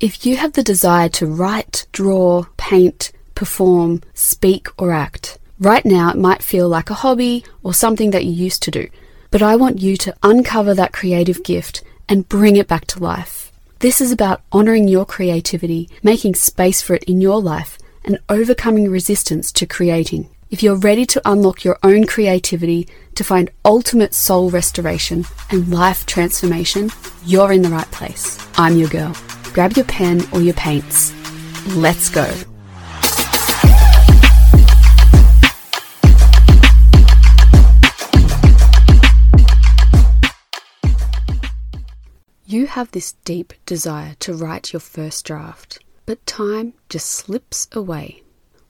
[0.00, 6.08] If you have the desire to write, draw, paint, perform, speak, or act, right now
[6.08, 8.88] it might feel like a hobby or something that you used to do.
[9.30, 13.52] But I want you to uncover that creative gift and bring it back to life.
[13.80, 18.90] This is about honoring your creativity, making space for it in your life, and overcoming
[18.90, 20.30] resistance to creating.
[20.50, 26.06] If you're ready to unlock your own creativity, to find ultimate soul restoration and life
[26.06, 26.88] transformation,
[27.26, 28.42] you're in the right place.
[28.56, 29.14] I'm your girl.
[29.52, 31.12] Grab your pen or your paints.
[31.74, 32.24] Let's go.
[42.46, 48.22] You have this deep desire to write your first draft, but time just slips away.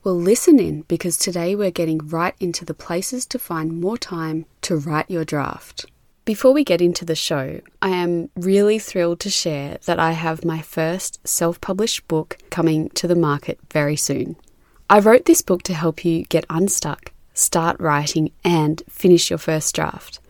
[0.02, 4.47] Well, listen in because today we're getting right into the places to find more time
[4.62, 5.85] to write your draft.
[6.30, 10.45] Before we get into the show, I am really thrilled to share that I have
[10.45, 14.37] my first self published book coming to the market very soon.
[14.88, 19.74] I wrote this book to help you get unstuck, start writing, and finish your first
[19.74, 20.21] draft.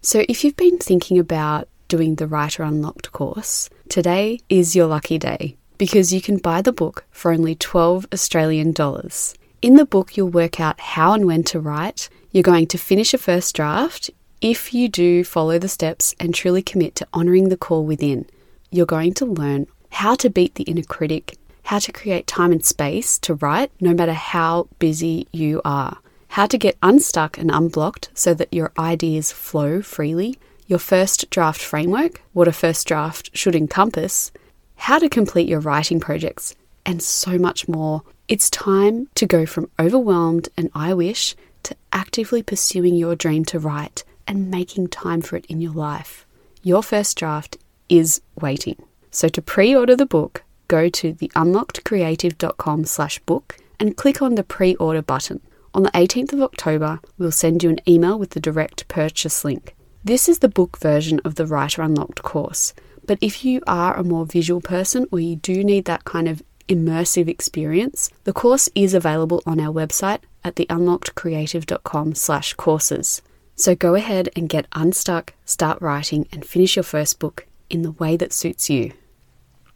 [0.00, 5.18] So if you've been thinking about doing the Writer Unlocked course, today is your lucky
[5.18, 9.34] day because you can buy the book for only 12 Australian dollars.
[9.60, 12.08] In the book, you'll work out how and when to write.
[12.30, 14.08] You're going to finish a first draft
[14.42, 18.26] if you do follow the steps and truly commit to honouring the call within.
[18.72, 22.64] You're going to learn how to beat the inner critic, how to create time and
[22.64, 25.98] space to write no matter how busy you are,
[26.30, 31.62] how to get unstuck and unblocked so that your ideas flow freely, your first draft
[31.62, 34.32] framework, what a first draft should encompass,
[34.74, 38.02] how to complete your writing projects, and so much more.
[38.26, 43.60] It's time to go from overwhelmed and I wish to actively pursuing your dream to
[43.60, 46.26] write and making time for it in your life.
[46.62, 48.82] Your first draft is waiting.
[49.10, 55.02] So to pre-order the book, go to theunlockedcreative.com slash book and click on the pre-order
[55.02, 55.40] button.
[55.74, 59.74] On the 18th of October, we'll send you an email with the direct purchase link.
[60.04, 62.74] This is the book version of the Writer Unlocked course.
[63.06, 66.42] But if you are a more visual person or you do need that kind of
[66.68, 73.22] immersive experience, the course is available on our website at theunlockedcreative.com slash courses.
[73.54, 77.92] So go ahead and get unstuck, start writing, and finish your first book in the
[77.92, 78.92] way that suits you.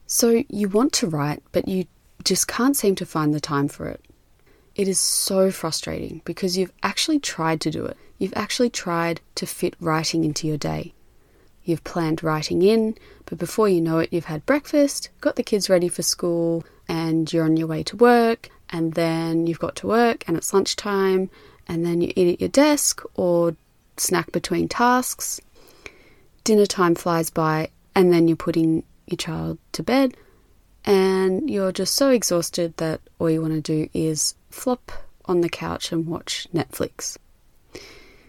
[0.06, 1.86] So you want to write, but you
[2.24, 4.04] just can't seem to find the time for it.
[4.74, 7.96] It is so frustrating because you've actually tried to do it.
[8.18, 10.92] You've actually tried to fit writing into your day.
[11.64, 15.68] You've planned writing in, but before you know it, you've had breakfast, got the kids
[15.68, 19.86] ready for school, and you're on your way to work, and then you've got to
[19.86, 21.28] work, and it's lunchtime,
[21.66, 23.56] and then you eat at your desk or
[23.98, 25.40] snack between tasks.
[26.44, 30.16] Dinner time flies by, and then you're putting your child to bed,
[30.84, 34.92] and you're just so exhausted that all you want to do is flop
[35.24, 37.16] on the couch and watch Netflix.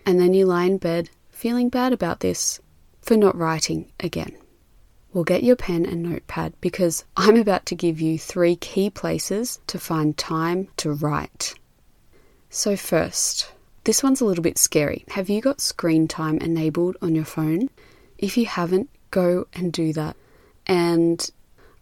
[0.06, 2.60] And then you lie in bed feeling bad about this
[3.02, 4.36] for not writing again.
[5.14, 9.60] Well, get your pen and notepad because I'm about to give you three key places
[9.68, 11.54] to find time to write.
[12.50, 13.52] So, first,
[13.88, 15.06] this one's a little bit scary.
[15.12, 17.70] Have you got screen time enabled on your phone?
[18.18, 20.18] If you haven't, go and do that.
[20.66, 21.32] And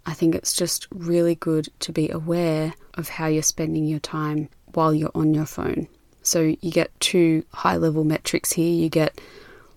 [0.06, 4.50] I think it's just really good to be aware of how you're spending your time
[4.76, 5.88] while you're on your phone.
[6.22, 8.72] So, you get two high level metrics here.
[8.72, 9.20] You get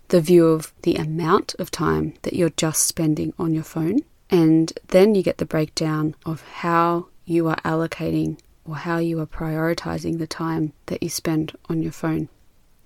[0.09, 4.01] the view of the amount of time that you're just spending on your phone.
[4.29, 8.39] And then you get the breakdown of how you are allocating
[8.69, 12.29] or how you are prioritizing the time that you spend on your phone.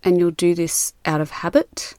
[0.04, 1.94] And you'll do this out of habit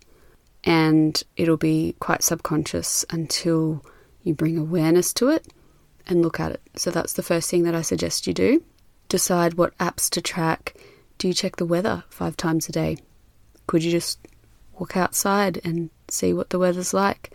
[0.63, 3.83] and it'll be quite subconscious until
[4.23, 5.47] you bring awareness to it
[6.07, 6.61] and look at it.
[6.75, 8.63] So that's the first thing that I suggest you do.
[9.09, 10.75] Decide what apps to track.
[11.17, 12.97] Do you check the weather five times a day?
[13.67, 14.19] Could you just
[14.79, 17.33] walk outside and see what the weather's like.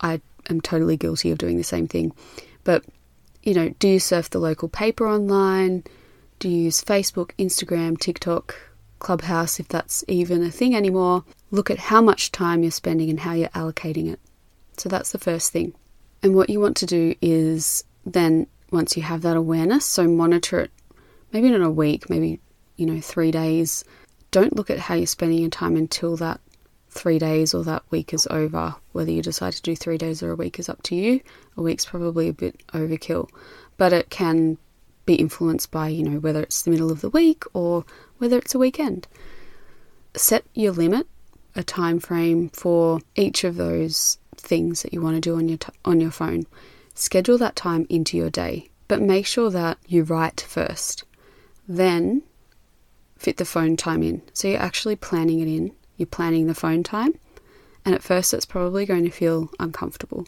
[0.00, 2.12] I am totally guilty of doing the same thing.
[2.64, 2.84] But,
[3.48, 5.82] you know, do you surf the local paper online?
[6.38, 8.54] Do you use Facebook, Instagram, TikTok,
[8.98, 11.24] Clubhouse, if that's even a thing anymore?
[11.50, 14.20] Look at how much time you're spending and how you're allocating it.
[14.76, 15.72] So that's the first thing.
[16.22, 20.60] And what you want to do is then, once you have that awareness, so monitor
[20.60, 20.70] it
[21.32, 22.40] maybe not a week, maybe,
[22.76, 23.82] you know, three days,
[24.30, 26.40] don't look at how you're spending your time until that
[26.90, 28.74] three days or that week is over.
[28.92, 31.20] Whether you decide to do three days or a week is up to you.
[31.56, 33.28] A week's probably a bit overkill,
[33.76, 34.58] but it can
[35.06, 37.84] be influenced by, you know, whether it's the middle of the week or
[38.18, 39.06] whether it's a weekend.
[40.14, 41.06] Set your limit,
[41.54, 45.58] a time frame for each of those things that you want to do on your
[45.58, 46.44] t- on your phone.
[46.94, 51.04] schedule that time into your day, but make sure that you write first.
[51.68, 52.22] Then
[53.16, 54.22] fit the phone time in.
[54.32, 57.12] So you're actually planning it in, you're planning the phone time,
[57.84, 60.26] and at first it's probably going to feel uncomfortable.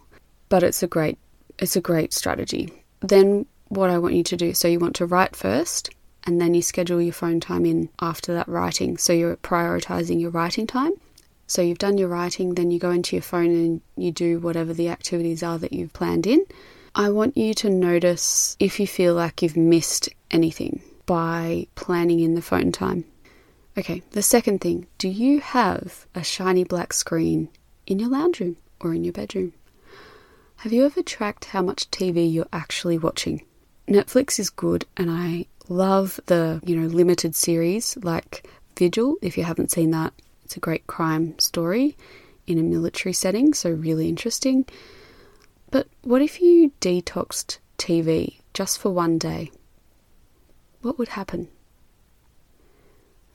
[0.51, 1.19] But it's a great
[1.59, 2.73] it's a great strategy.
[3.01, 5.91] Then what I want you to do, so you want to write first
[6.25, 8.99] and then you schedule your phone time in after that writing.
[8.99, 10.93] So you're prioritizing your writing time.
[11.47, 14.73] So you've done your writing, then you go into your phone and you do whatever
[14.73, 16.45] the activities are that you've planned in.
[16.95, 22.35] I want you to notice if you feel like you've missed anything by planning in
[22.35, 23.05] the phone time.
[23.81, 27.49] Okay, the second thing do you have a shiny black screen
[27.87, 29.55] in your lounge room or in your bedroom?
[30.57, 33.43] Have you ever tracked how much TV you're actually watching?
[33.89, 38.47] Netflix is good and I love the, you know, limited series like
[38.77, 39.17] Vigil.
[39.23, 40.13] If you haven't seen that,
[40.45, 41.97] it's a great crime story
[42.47, 44.67] in a military setting, so really interesting.
[45.71, 49.51] But what if you detoxed TV just for one day?
[50.83, 51.49] What would happen?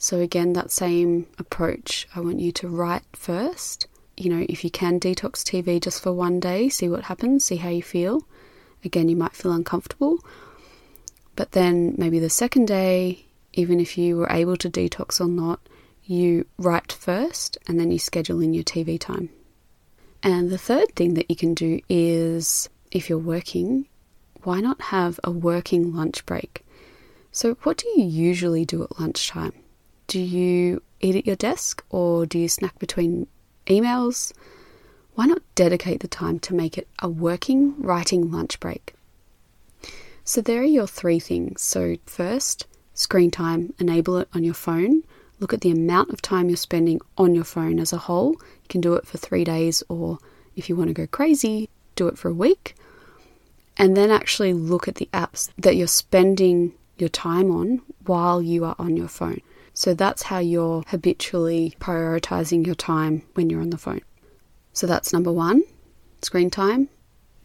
[0.05, 2.07] So, again, that same approach.
[2.13, 3.87] I want you to write first.
[4.15, 7.55] You know, if you can detox TV just for one day, see what happens, see
[7.55, 8.21] how you feel.
[8.83, 10.19] Again, you might feel uncomfortable,
[11.35, 15.59] but then maybe the second day, even if you were able to detox or not,
[16.03, 19.29] you write first and then you schedule in your TV time.
[20.21, 23.87] And the third thing that you can do is if you're working,
[24.43, 26.63] why not have a working lunch break?
[27.31, 29.53] So, what do you usually do at lunchtime?
[30.07, 33.27] Do you eat at your desk or do you snack between
[33.67, 34.33] emails?
[35.15, 38.93] Why not dedicate the time to make it a working writing lunch break?
[40.23, 41.61] So, there are your three things.
[41.61, 45.03] So, first, screen time, enable it on your phone.
[45.39, 48.31] Look at the amount of time you're spending on your phone as a whole.
[48.31, 50.17] You can do it for three days, or
[50.55, 52.75] if you want to go crazy, do it for a week.
[53.77, 58.63] And then actually look at the apps that you're spending your time on while you
[58.65, 59.41] are on your phone.
[59.75, 64.01] So that's how you're habitually prioritizing your time when you're on the phone.
[64.71, 65.63] So that's number one,
[66.21, 66.87] screen time.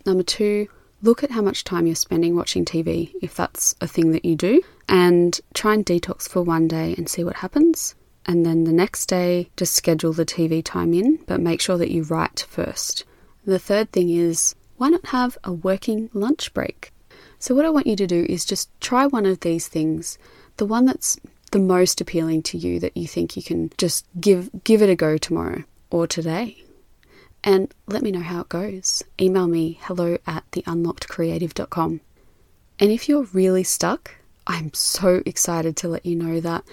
[0.06, 0.68] Number two,
[1.02, 4.36] look at how much time you're spending watching TV, if that's a thing that you
[4.36, 7.96] do, and try and detox for one day and see what happens.
[8.26, 11.90] And then the next day, just schedule the TV time in, but make sure that
[11.90, 13.04] you write first.
[13.44, 16.92] The third thing is why not have a working lunch break?
[17.40, 20.16] So, what I want you to do is just try one of these things,
[20.58, 21.18] the one that's
[21.50, 24.94] the most appealing to you that you think you can just give give it a
[24.94, 26.62] go tomorrow or today
[27.42, 29.02] and let me know how it goes.
[29.20, 32.00] Email me hello at theunlockedcreative.com.
[32.78, 34.16] And if you're really stuck,
[34.46, 36.64] I'm so excited to let you know that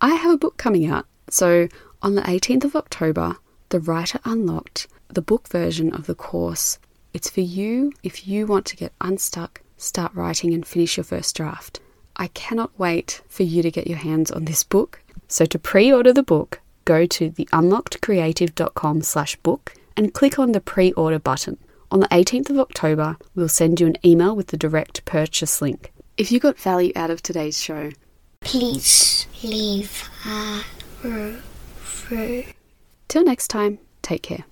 [0.00, 1.06] I have a book coming out.
[1.28, 1.68] So
[2.02, 3.36] on the 18th of October,
[3.68, 6.78] The Writer Unlocked, the book version of the course,
[7.12, 11.36] it's for you if you want to get unstuck, start writing, and finish your first
[11.36, 11.80] draft.
[12.20, 15.00] I cannot wait for you to get your hands on this book.
[15.26, 21.18] So to pre-order the book, go to theunlockedcreative.com slash book and click on the pre-order
[21.18, 21.56] button.
[21.90, 25.94] On the 18th of October, we'll send you an email with the direct purchase link.
[26.18, 27.90] If you got value out of today's show,
[28.40, 30.62] please leave a
[31.02, 32.44] review.
[33.08, 34.44] Till next time, take care.